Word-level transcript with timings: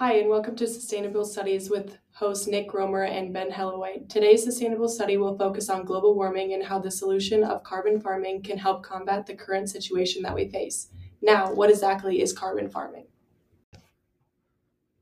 Hi, 0.00 0.14
and 0.14 0.30
welcome 0.30 0.56
to 0.56 0.66
Sustainable 0.66 1.26
Studies 1.26 1.68
with 1.68 1.98
hosts 2.14 2.46
Nick 2.46 2.72
Romer 2.72 3.04
and 3.04 3.34
Ben 3.34 3.50
Hellaway. 3.50 4.08
Today's 4.08 4.42
sustainable 4.42 4.88
study 4.88 5.18
will 5.18 5.36
focus 5.36 5.68
on 5.68 5.84
global 5.84 6.14
warming 6.14 6.54
and 6.54 6.64
how 6.64 6.78
the 6.78 6.90
solution 6.90 7.44
of 7.44 7.64
carbon 7.64 8.00
farming 8.00 8.42
can 8.42 8.56
help 8.56 8.82
combat 8.82 9.26
the 9.26 9.34
current 9.34 9.68
situation 9.68 10.22
that 10.22 10.34
we 10.34 10.48
face. 10.48 10.88
Now, 11.20 11.52
what 11.52 11.68
exactly 11.68 12.22
is 12.22 12.32
carbon 12.32 12.70
farming? 12.70 13.08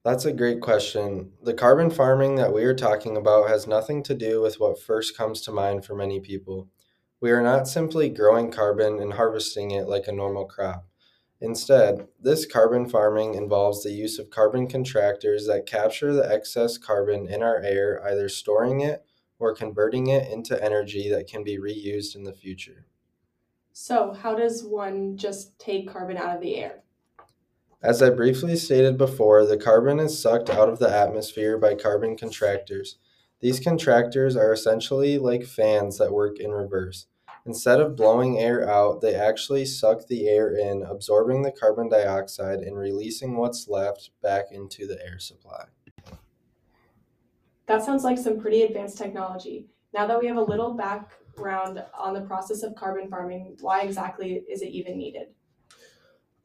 That's 0.02 0.24
a 0.24 0.32
great 0.32 0.60
question. 0.60 1.30
The 1.44 1.54
carbon 1.54 1.90
farming 1.90 2.34
that 2.34 2.52
we 2.52 2.64
are 2.64 2.74
talking 2.74 3.16
about 3.16 3.48
has 3.48 3.68
nothing 3.68 4.02
to 4.02 4.16
do 4.16 4.40
with 4.40 4.58
what 4.58 4.82
first 4.82 5.16
comes 5.16 5.40
to 5.42 5.52
mind 5.52 5.84
for 5.84 5.94
many 5.94 6.18
people. 6.18 6.70
We 7.20 7.30
are 7.30 7.42
not 7.42 7.68
simply 7.68 8.08
growing 8.08 8.50
carbon 8.50 8.98
and 8.98 9.12
harvesting 9.12 9.70
it 9.70 9.86
like 9.86 10.08
a 10.08 10.12
normal 10.12 10.46
crop. 10.46 10.88
Instead, 11.40 12.08
this 12.20 12.44
carbon 12.46 12.88
farming 12.88 13.34
involves 13.34 13.82
the 13.82 13.92
use 13.92 14.18
of 14.18 14.30
carbon 14.30 14.66
contractors 14.66 15.46
that 15.46 15.66
capture 15.66 16.12
the 16.12 16.30
excess 16.30 16.76
carbon 16.76 17.28
in 17.28 17.42
our 17.42 17.58
air, 17.58 18.02
either 18.04 18.28
storing 18.28 18.80
it 18.80 19.04
or 19.38 19.54
converting 19.54 20.08
it 20.08 20.30
into 20.32 20.62
energy 20.62 21.08
that 21.08 21.28
can 21.28 21.44
be 21.44 21.58
reused 21.58 22.16
in 22.16 22.24
the 22.24 22.32
future. 22.32 22.86
So, 23.72 24.12
how 24.12 24.34
does 24.34 24.64
one 24.64 25.16
just 25.16 25.56
take 25.60 25.88
carbon 25.88 26.16
out 26.16 26.34
of 26.34 26.42
the 26.42 26.56
air? 26.56 26.82
As 27.80 28.02
I 28.02 28.10
briefly 28.10 28.56
stated 28.56 28.98
before, 28.98 29.46
the 29.46 29.56
carbon 29.56 30.00
is 30.00 30.20
sucked 30.20 30.50
out 30.50 30.68
of 30.68 30.80
the 30.80 30.92
atmosphere 30.92 31.56
by 31.56 31.76
carbon 31.76 32.16
contractors. 32.16 32.96
These 33.38 33.60
contractors 33.60 34.34
are 34.34 34.52
essentially 34.52 35.16
like 35.18 35.44
fans 35.44 35.98
that 35.98 36.12
work 36.12 36.40
in 36.40 36.50
reverse. 36.50 37.06
Instead 37.48 37.80
of 37.80 37.96
blowing 37.96 38.38
air 38.38 38.68
out, 38.68 39.00
they 39.00 39.14
actually 39.14 39.64
suck 39.64 40.06
the 40.06 40.28
air 40.28 40.54
in, 40.54 40.82
absorbing 40.82 41.40
the 41.40 41.50
carbon 41.50 41.88
dioxide 41.88 42.58
and 42.58 42.76
releasing 42.76 43.38
what's 43.38 43.66
left 43.66 44.10
back 44.22 44.52
into 44.52 44.86
the 44.86 45.02
air 45.02 45.18
supply. 45.18 45.64
That 47.64 47.82
sounds 47.82 48.04
like 48.04 48.18
some 48.18 48.38
pretty 48.38 48.64
advanced 48.64 48.98
technology. 48.98 49.70
Now 49.94 50.06
that 50.06 50.20
we 50.20 50.26
have 50.26 50.36
a 50.36 50.42
little 50.42 50.74
background 50.74 51.82
on 51.98 52.12
the 52.12 52.20
process 52.20 52.62
of 52.62 52.74
carbon 52.74 53.08
farming, 53.08 53.56
why 53.62 53.80
exactly 53.80 54.44
is 54.46 54.60
it 54.60 54.68
even 54.68 54.98
needed? 54.98 55.28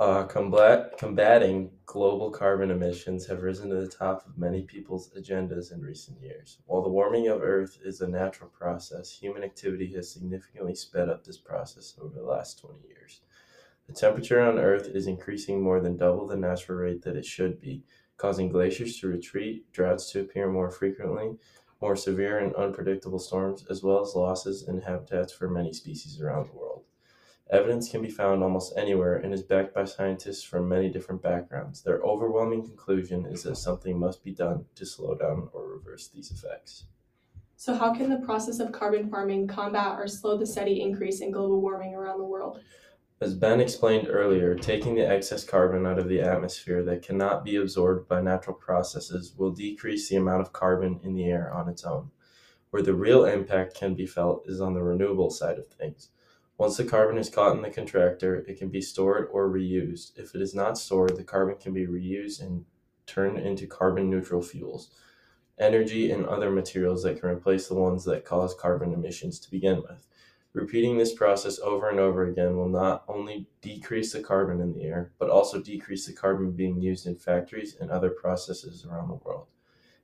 Uh, 0.03 0.25
combat, 0.25 0.97
combating 0.97 1.71
global 1.85 2.29
carbon 2.29 2.69
emissions 2.69 3.25
have 3.25 3.41
risen 3.41 3.69
to 3.69 3.77
the 3.77 3.87
top 3.87 4.27
of 4.27 4.37
many 4.37 4.61
people's 4.63 5.09
agendas 5.17 5.71
in 5.71 5.79
recent 5.79 6.21
years. 6.21 6.57
While 6.65 6.81
the 6.81 6.89
warming 6.89 7.29
of 7.29 7.41
Earth 7.41 7.77
is 7.85 8.01
a 8.01 8.07
natural 8.09 8.49
process, 8.49 9.09
human 9.09 9.45
activity 9.45 9.93
has 9.93 10.11
significantly 10.11 10.75
sped 10.75 11.07
up 11.07 11.23
this 11.23 11.37
process 11.37 11.95
over 12.01 12.13
the 12.13 12.25
last 12.25 12.59
20 12.59 12.85
years. 12.85 13.21
The 13.87 13.93
temperature 13.93 14.41
on 14.41 14.59
Earth 14.59 14.87
is 14.87 15.07
increasing 15.07 15.61
more 15.61 15.79
than 15.79 15.95
double 15.95 16.27
the 16.27 16.35
natural 16.35 16.79
rate 16.79 17.03
that 17.03 17.15
it 17.15 17.25
should 17.25 17.61
be, 17.61 17.85
causing 18.17 18.49
glaciers 18.49 18.99
to 18.99 19.07
retreat, 19.07 19.71
droughts 19.71 20.11
to 20.11 20.19
appear 20.19 20.51
more 20.51 20.69
frequently, 20.69 21.37
more 21.81 21.95
severe 21.95 22.39
and 22.39 22.53
unpredictable 22.55 23.19
storms, 23.19 23.65
as 23.69 23.81
well 23.81 24.01
as 24.01 24.15
losses 24.15 24.67
in 24.67 24.81
habitats 24.81 25.31
for 25.31 25.49
many 25.49 25.71
species 25.71 26.19
around 26.19 26.47
the 26.47 26.57
world. 26.57 26.83
Evidence 27.53 27.87
can 27.87 28.01
be 28.01 28.09
found 28.09 28.41
almost 28.41 28.73
anywhere 28.75 29.17
and 29.17 29.31
is 29.31 29.43
backed 29.43 29.75
by 29.75 29.85
scientists 29.85 30.43
from 30.43 30.67
many 30.67 30.89
different 30.89 31.21
backgrounds. 31.21 31.83
Their 31.83 32.01
overwhelming 32.01 32.63
conclusion 32.63 33.27
is 33.27 33.43
that 33.43 33.57
something 33.57 33.99
must 33.99 34.23
be 34.23 34.31
done 34.31 34.65
to 34.73 34.87
slow 34.87 35.13
down 35.13 35.49
or 35.53 35.67
reverse 35.67 36.07
these 36.07 36.31
effects. 36.31 36.85
So, 37.55 37.75
how 37.75 37.93
can 37.93 38.09
the 38.09 38.25
process 38.25 38.59
of 38.59 38.71
carbon 38.71 39.07
farming 39.07 39.47
combat 39.47 39.99
or 39.99 40.07
slow 40.07 40.35
the 40.35 40.47
steady 40.47 40.81
increase 40.81 41.21
in 41.21 41.29
global 41.29 41.61
warming 41.61 41.93
around 41.93 42.17
the 42.17 42.25
world? 42.25 42.59
As 43.21 43.35
Ben 43.35 43.61
explained 43.61 44.07
earlier, 44.09 44.55
taking 44.55 44.95
the 44.95 45.07
excess 45.07 45.43
carbon 45.43 45.85
out 45.85 45.99
of 45.99 46.09
the 46.09 46.21
atmosphere 46.21 46.81
that 46.85 47.03
cannot 47.03 47.45
be 47.45 47.57
absorbed 47.57 48.09
by 48.09 48.19
natural 48.19 48.55
processes 48.55 49.35
will 49.37 49.51
decrease 49.51 50.09
the 50.09 50.15
amount 50.15 50.41
of 50.41 50.53
carbon 50.53 50.99
in 51.03 51.13
the 51.13 51.25
air 51.25 51.53
on 51.53 51.69
its 51.69 51.83
own. 51.83 52.09
Where 52.71 52.81
the 52.81 52.95
real 52.95 53.25
impact 53.25 53.75
can 53.75 53.93
be 53.93 54.07
felt 54.07 54.49
is 54.49 54.59
on 54.59 54.73
the 54.73 54.81
renewable 54.81 55.29
side 55.29 55.59
of 55.59 55.67
things. 55.67 56.09
Once 56.57 56.77
the 56.77 56.85
carbon 56.85 57.17
is 57.17 57.29
caught 57.29 57.55
in 57.55 57.63
the 57.63 57.69
contractor, 57.69 58.45
it 58.47 58.59
can 58.59 58.69
be 58.69 58.81
stored 58.81 59.27
or 59.31 59.49
reused. 59.49 60.17
If 60.17 60.35
it 60.35 60.41
is 60.41 60.53
not 60.53 60.77
stored, 60.77 61.17
the 61.17 61.23
carbon 61.23 61.55
can 61.55 61.73
be 61.73 61.87
reused 61.87 62.41
and 62.41 62.65
turned 63.07 63.39
into 63.39 63.65
carbon 63.65 64.09
neutral 64.09 64.43
fuels, 64.43 64.91
energy, 65.57 66.11
and 66.11 66.25
other 66.25 66.51
materials 66.51 67.01
that 67.03 67.19
can 67.19 67.29
replace 67.29 67.67
the 67.67 67.73
ones 67.73 68.05
that 68.05 68.23
cause 68.23 68.53
carbon 68.53 68.93
emissions 68.93 69.39
to 69.39 69.51
begin 69.51 69.77
with. 69.77 70.07
Repeating 70.53 70.99
this 70.99 71.15
process 71.15 71.57
over 71.59 71.89
and 71.89 71.99
over 71.99 72.27
again 72.27 72.55
will 72.55 72.69
not 72.69 73.03
only 73.07 73.47
decrease 73.61 74.13
the 74.13 74.21
carbon 74.21 74.61
in 74.61 74.73
the 74.73 74.83
air, 74.83 75.11
but 75.17 75.31
also 75.31 75.59
decrease 75.59 76.05
the 76.05 76.13
carbon 76.13 76.51
being 76.51 76.79
used 76.79 77.07
in 77.07 77.15
factories 77.15 77.75
and 77.81 77.89
other 77.89 78.11
processes 78.11 78.85
around 78.85 79.07
the 79.07 79.15
world. 79.15 79.47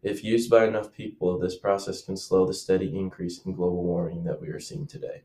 If 0.01 0.23
used 0.23 0.49
by 0.49 0.65
enough 0.65 0.91
people, 0.91 1.37
this 1.37 1.55
process 1.55 2.01
can 2.01 2.17
slow 2.17 2.47
the 2.47 2.53
steady 2.55 2.97
increase 2.97 3.45
in 3.45 3.53
global 3.53 3.83
warming 3.83 4.23
that 4.23 4.41
we 4.41 4.47
are 4.47 4.59
seeing 4.59 4.87
today. 4.87 5.21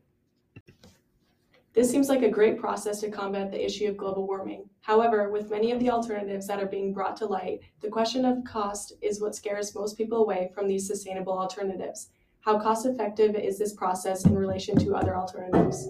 This 1.75 1.91
seems 1.91 2.07
like 2.07 2.21
a 2.21 2.29
great 2.29 2.57
process 2.57 3.01
to 3.01 3.11
combat 3.11 3.51
the 3.51 3.63
issue 3.63 3.89
of 3.89 3.97
global 3.97 4.25
warming. 4.25 4.69
However, 4.79 5.29
with 5.29 5.51
many 5.51 5.73
of 5.73 5.79
the 5.81 5.89
alternatives 5.89 6.47
that 6.47 6.63
are 6.63 6.67
being 6.67 6.93
brought 6.93 7.17
to 7.17 7.25
light, 7.25 7.59
the 7.81 7.89
question 7.89 8.23
of 8.23 8.45
cost 8.45 8.93
is 9.01 9.19
what 9.19 9.35
scares 9.35 9.75
most 9.75 9.97
people 9.97 10.19
away 10.19 10.51
from 10.55 10.69
these 10.69 10.87
sustainable 10.87 11.37
alternatives. 11.37 12.11
How 12.39 12.57
cost 12.57 12.85
effective 12.85 13.35
is 13.35 13.59
this 13.59 13.73
process 13.73 14.23
in 14.23 14.37
relation 14.37 14.77
to 14.77 14.95
other 14.95 15.17
alternatives? 15.17 15.89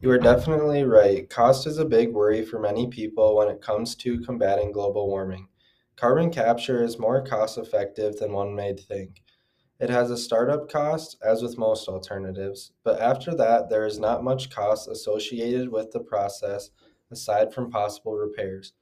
You 0.00 0.10
are 0.10 0.18
definitely 0.18 0.82
right. 0.82 1.30
Cost 1.30 1.68
is 1.68 1.78
a 1.78 1.84
big 1.84 2.12
worry 2.12 2.44
for 2.44 2.58
many 2.58 2.88
people 2.88 3.36
when 3.36 3.48
it 3.48 3.62
comes 3.62 3.94
to 3.96 4.18
combating 4.22 4.72
global 4.72 5.06
warming. 5.06 5.46
Carbon 5.94 6.28
capture 6.28 6.82
is 6.82 6.98
more 6.98 7.24
cost 7.24 7.56
effective 7.56 8.16
than 8.16 8.32
one 8.32 8.52
may 8.52 8.74
think. 8.74 9.22
It 9.80 9.90
has 9.90 10.10
a 10.10 10.16
startup 10.16 10.68
cost, 10.68 11.16
as 11.22 11.40
with 11.40 11.56
most 11.56 11.88
alternatives, 11.88 12.72
but 12.82 13.00
after 13.00 13.32
that, 13.36 13.70
there 13.70 13.86
is 13.86 14.00
not 14.00 14.24
much 14.24 14.50
cost 14.50 14.88
associated 14.88 15.70
with 15.70 15.92
the 15.92 16.00
process 16.00 16.70
aside 17.12 17.54
from 17.54 17.70
possible 17.70 18.14
repairs. 18.14 18.72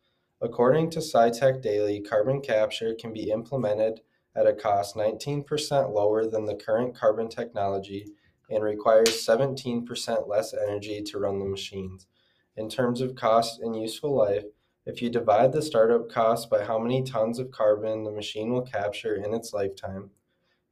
According 0.41 0.89
to 0.91 1.01
SciTech 1.01 1.61
Daily, 1.61 2.01
carbon 2.01 2.41
capture 2.41 2.95
can 2.95 3.13
be 3.13 3.31
implemented 3.31 4.01
at 4.35 4.47
a 4.47 4.55
cost 4.55 4.97
19% 4.97 5.93
lower 5.93 6.27
than 6.27 6.47
the 6.47 6.55
current 6.55 6.95
carbon 6.95 7.29
technology 7.29 8.07
and 8.49 8.65
requires 8.65 9.09
17% 9.09 10.29
less 10.29 10.55
energy 10.55 11.03
to 11.03 11.19
run 11.19 11.39
the 11.39 11.45
machines. 11.45 12.07
In 12.57 12.71
terms 12.71 13.03
of 13.03 13.17
cost 13.17 13.61
and 13.61 13.79
useful 13.79 14.15
life, 14.15 14.45
if 14.87 15.03
you 15.03 15.11
divide 15.11 15.53
the 15.53 15.63
startup 15.63 16.09
cost 16.09 16.49
by 16.49 16.65
how 16.65 16.79
many 16.79 17.03
tons 17.03 17.39
of 17.39 17.51
carbon 17.51 18.05
the 18.05 18.13
machine 18.13 18.51
will 18.51 18.63
capture 18.63 19.15
in 19.17 19.35
its 19.35 19.53
lifetime, 19.53 20.11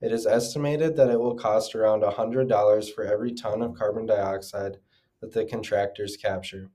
it 0.05 0.13
is 0.13 0.27
estimated 0.27 0.95
that 0.97 1.09
it 1.09 1.19
will 1.19 1.35
cost 1.35 1.75
around 1.75 2.03
$100 2.03 2.95
for 2.95 3.05
every 3.05 3.33
ton 3.33 3.63
of 3.63 3.75
carbon 3.75 4.05
dioxide 4.05 4.77
that 5.23 5.33
the 5.33 5.47
contractors 5.47 6.19
capture. 6.19 6.69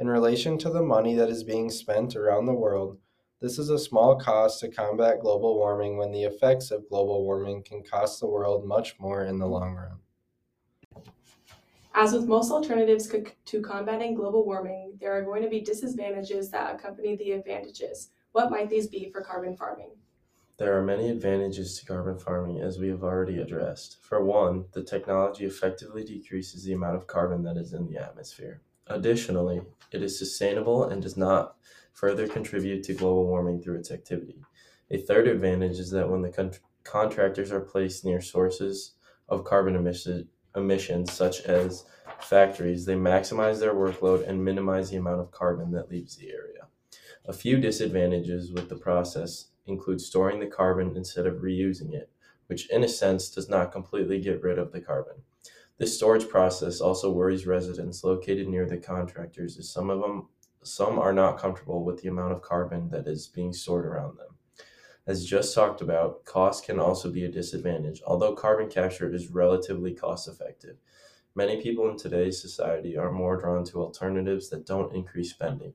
In 0.00 0.08
relation 0.08 0.58
to 0.58 0.70
the 0.70 0.82
money 0.82 1.14
that 1.14 1.28
is 1.28 1.44
being 1.44 1.70
spent 1.70 2.16
around 2.16 2.46
the 2.46 2.52
world, 2.52 2.98
this 3.40 3.60
is 3.60 3.70
a 3.70 3.78
small 3.78 4.16
cost 4.16 4.58
to 4.58 4.68
combat 4.68 5.20
global 5.20 5.54
warming 5.54 5.96
when 5.96 6.10
the 6.10 6.24
effects 6.24 6.72
of 6.72 6.88
global 6.88 7.24
warming 7.24 7.62
can 7.62 7.84
cost 7.84 8.18
the 8.18 8.26
world 8.26 8.66
much 8.66 8.98
more 8.98 9.24
in 9.24 9.38
the 9.38 9.46
long 9.46 9.76
run. 9.76 11.04
As 11.94 12.12
with 12.12 12.26
most 12.26 12.50
alternatives 12.50 13.06
to 13.06 13.62
combating 13.62 14.16
global 14.16 14.44
warming, 14.44 14.94
there 15.00 15.16
are 15.16 15.22
going 15.22 15.42
to 15.42 15.48
be 15.48 15.60
disadvantages 15.60 16.50
that 16.50 16.74
accompany 16.74 17.14
the 17.14 17.30
advantages. 17.30 18.10
What 18.32 18.50
might 18.50 18.68
these 18.68 18.88
be 18.88 19.10
for 19.12 19.20
carbon 19.20 19.56
farming? 19.56 19.92
There 20.56 20.78
are 20.78 20.84
many 20.84 21.10
advantages 21.10 21.76
to 21.78 21.86
carbon 21.86 22.16
farming 22.16 22.60
as 22.60 22.78
we 22.78 22.88
have 22.88 23.02
already 23.02 23.40
addressed. 23.40 23.98
For 24.02 24.24
one, 24.24 24.66
the 24.70 24.84
technology 24.84 25.44
effectively 25.44 26.04
decreases 26.04 26.62
the 26.62 26.74
amount 26.74 26.94
of 26.94 27.08
carbon 27.08 27.42
that 27.42 27.56
is 27.56 27.72
in 27.72 27.88
the 27.88 28.00
atmosphere. 28.00 28.60
Additionally, 28.86 29.62
it 29.90 30.00
is 30.00 30.16
sustainable 30.16 30.84
and 30.84 31.02
does 31.02 31.16
not 31.16 31.56
further 31.92 32.28
contribute 32.28 32.84
to 32.84 32.94
global 32.94 33.26
warming 33.26 33.60
through 33.60 33.78
its 33.78 33.90
activity. 33.90 34.44
A 34.92 34.98
third 34.98 35.26
advantage 35.26 35.80
is 35.80 35.90
that 35.90 36.08
when 36.08 36.22
the 36.22 36.30
con- 36.30 36.52
contractors 36.84 37.50
are 37.50 37.60
placed 37.60 38.04
near 38.04 38.20
sources 38.20 38.92
of 39.28 39.42
carbon 39.42 39.74
emission- 39.74 40.28
emissions, 40.54 41.12
such 41.12 41.40
as 41.40 41.84
factories, 42.20 42.84
they 42.84 42.94
maximize 42.94 43.58
their 43.58 43.74
workload 43.74 44.28
and 44.28 44.44
minimize 44.44 44.90
the 44.90 44.98
amount 44.98 45.20
of 45.20 45.32
carbon 45.32 45.72
that 45.72 45.90
leaves 45.90 46.14
the 46.14 46.30
area. 46.30 46.68
A 47.24 47.32
few 47.32 47.58
disadvantages 47.58 48.52
with 48.52 48.68
the 48.68 48.76
process 48.76 49.48
include 49.66 50.00
storing 50.00 50.40
the 50.40 50.46
carbon 50.46 50.96
instead 50.96 51.26
of 51.26 51.42
reusing 51.42 51.92
it, 51.92 52.10
which 52.46 52.70
in 52.70 52.84
a 52.84 52.88
sense 52.88 53.28
does 53.30 53.48
not 53.48 53.72
completely 53.72 54.20
get 54.20 54.42
rid 54.42 54.58
of 54.58 54.72
the 54.72 54.80
carbon. 54.80 55.16
This 55.78 55.96
storage 55.96 56.28
process 56.28 56.80
also 56.80 57.10
worries 57.10 57.46
residents 57.46 58.04
located 58.04 58.48
near 58.48 58.66
the 58.66 58.76
contractors 58.76 59.58
as 59.58 59.68
some 59.68 59.90
of 59.90 60.00
them 60.00 60.28
some 60.62 60.98
are 60.98 61.12
not 61.12 61.38
comfortable 61.38 61.84
with 61.84 62.00
the 62.00 62.08
amount 62.08 62.32
of 62.32 62.40
carbon 62.40 62.88
that 62.88 63.06
is 63.06 63.26
being 63.26 63.52
stored 63.52 63.84
around 63.84 64.16
them. 64.16 64.38
As 65.06 65.26
just 65.26 65.54
talked 65.54 65.82
about, 65.82 66.24
cost 66.24 66.64
can 66.64 66.80
also 66.80 67.10
be 67.10 67.24
a 67.24 67.30
disadvantage, 67.30 68.00
although 68.06 68.34
carbon 68.34 68.70
capture 68.70 69.12
is 69.12 69.28
relatively 69.28 69.92
cost 69.92 70.26
effective. 70.26 70.78
Many 71.34 71.60
people 71.60 71.90
in 71.90 71.98
today's 71.98 72.40
society 72.40 72.96
are 72.96 73.12
more 73.12 73.36
drawn 73.36 73.64
to 73.64 73.82
alternatives 73.82 74.48
that 74.48 74.64
don't 74.64 74.94
increase 74.94 75.30
spending, 75.30 75.74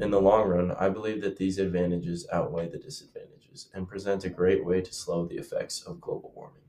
In 0.00 0.10
the 0.10 0.20
long 0.20 0.48
run, 0.48 0.72
I 0.72 0.88
believe 0.88 1.20
that 1.22 1.36
these 1.36 1.58
advantages 1.58 2.26
outweigh 2.32 2.68
the 2.68 2.78
disadvantages 2.78 3.68
and 3.74 3.86
present 3.86 4.24
a 4.24 4.30
great 4.30 4.64
way 4.64 4.80
to 4.80 4.92
slow 4.92 5.26
the 5.26 5.36
effects 5.36 5.82
of 5.82 6.00
global 6.00 6.32
warming. 6.34 6.62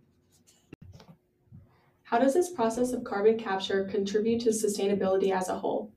How 2.04 2.20
does 2.20 2.34
this 2.34 2.52
process 2.52 2.92
of 2.92 3.04
carbon 3.04 3.40
capture 3.40 3.86
contribute 3.86 4.42
to 4.42 4.50
sustainability 4.50 5.32
as 5.32 5.50
a 5.50 5.58
whole? 5.58 5.92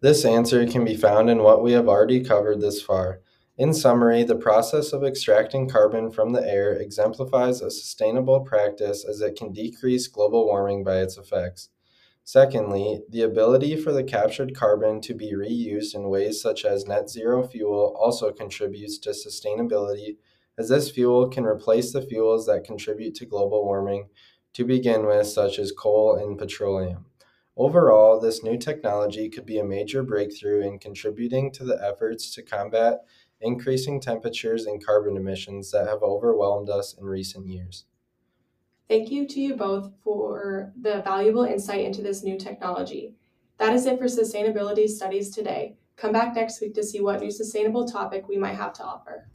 This 0.00 0.24
answer 0.24 0.66
can 0.66 0.84
be 0.84 0.96
found 0.96 1.30
in 1.30 1.42
what 1.42 1.62
we 1.62 1.72
have 1.72 1.88
already 1.88 2.22
covered 2.22 2.60
this 2.60 2.82
far. 2.82 3.20
In 3.56 3.72
summary, 3.72 4.24
the 4.24 4.36
process 4.36 4.92
of 4.92 5.04
extracting 5.04 5.68
carbon 5.68 6.10
from 6.10 6.32
the 6.32 6.46
air 6.46 6.72
exemplifies 6.72 7.60
a 7.60 7.70
sustainable 7.70 8.40
practice 8.40 9.04
as 9.04 9.20
it 9.20 9.36
can 9.36 9.52
decrease 9.52 10.08
global 10.08 10.46
warming 10.46 10.82
by 10.82 11.00
its 11.00 11.16
effects. 11.16 11.68
Secondly, 12.24 13.00
the 13.08 13.22
ability 13.22 13.76
for 13.76 13.92
the 13.92 14.04
captured 14.04 14.54
carbon 14.54 15.00
to 15.00 15.14
be 15.14 15.32
reused 15.32 15.94
in 15.94 16.08
ways 16.08 16.40
such 16.40 16.64
as 16.64 16.86
net 16.86 17.10
zero 17.10 17.46
fuel 17.46 17.96
also 17.98 18.30
contributes 18.32 18.98
to 18.98 19.10
sustainability, 19.10 20.16
as 20.56 20.68
this 20.68 20.90
fuel 20.90 21.28
can 21.28 21.44
replace 21.44 21.92
the 21.92 22.02
fuels 22.02 22.46
that 22.46 22.64
contribute 22.64 23.14
to 23.16 23.26
global 23.26 23.64
warming 23.64 24.08
to 24.52 24.64
begin 24.64 25.06
with, 25.06 25.26
such 25.26 25.58
as 25.58 25.72
coal 25.72 26.16
and 26.16 26.38
petroleum. 26.38 27.06
Overall, 27.56 28.20
this 28.20 28.42
new 28.42 28.56
technology 28.56 29.28
could 29.28 29.44
be 29.44 29.58
a 29.58 29.64
major 29.64 30.02
breakthrough 30.02 30.60
in 30.60 30.78
contributing 30.78 31.50
to 31.52 31.64
the 31.64 31.82
efforts 31.84 32.32
to 32.34 32.42
combat 32.42 33.00
increasing 33.40 34.00
temperatures 34.00 34.66
and 34.66 34.84
carbon 34.84 35.16
emissions 35.16 35.70
that 35.70 35.88
have 35.88 36.02
overwhelmed 36.02 36.68
us 36.68 36.94
in 36.94 37.04
recent 37.04 37.46
years. 37.46 37.86
Thank 38.90 39.12
you 39.12 39.24
to 39.24 39.40
you 39.40 39.54
both 39.54 39.92
for 40.02 40.72
the 40.80 41.00
valuable 41.02 41.44
insight 41.44 41.84
into 41.84 42.02
this 42.02 42.24
new 42.24 42.36
technology. 42.36 43.14
That 43.58 43.72
is 43.72 43.86
it 43.86 44.00
for 44.00 44.06
Sustainability 44.06 44.88
Studies 44.88 45.32
today. 45.32 45.76
Come 45.94 46.10
back 46.10 46.34
next 46.34 46.60
week 46.60 46.74
to 46.74 46.82
see 46.82 47.00
what 47.00 47.20
new 47.20 47.30
sustainable 47.30 47.86
topic 47.86 48.26
we 48.26 48.36
might 48.36 48.56
have 48.56 48.72
to 48.72 48.82
offer. 48.82 49.28